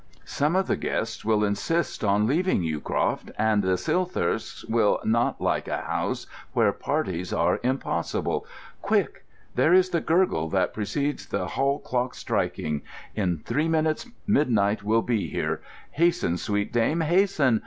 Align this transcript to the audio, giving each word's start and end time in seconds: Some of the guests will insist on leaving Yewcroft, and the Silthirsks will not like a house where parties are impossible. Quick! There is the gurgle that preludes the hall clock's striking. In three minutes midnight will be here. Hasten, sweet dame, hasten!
Some 0.25 0.55
of 0.55 0.65
the 0.65 0.77
guests 0.77 1.23
will 1.23 1.43
insist 1.43 2.03
on 2.03 2.25
leaving 2.25 2.63
Yewcroft, 2.63 3.29
and 3.37 3.61
the 3.61 3.77
Silthirsks 3.77 4.67
will 4.67 4.99
not 5.05 5.39
like 5.39 5.67
a 5.67 5.83
house 5.83 6.25
where 6.53 6.71
parties 6.73 7.31
are 7.31 7.59
impossible. 7.61 8.47
Quick! 8.81 9.25
There 9.53 9.75
is 9.75 9.91
the 9.91 10.01
gurgle 10.01 10.49
that 10.49 10.73
preludes 10.73 11.27
the 11.27 11.49
hall 11.49 11.77
clock's 11.77 12.17
striking. 12.17 12.81
In 13.13 13.43
three 13.45 13.67
minutes 13.67 14.07
midnight 14.25 14.81
will 14.81 15.03
be 15.03 15.27
here. 15.29 15.61
Hasten, 15.91 16.37
sweet 16.37 16.73
dame, 16.73 17.01
hasten! 17.01 17.59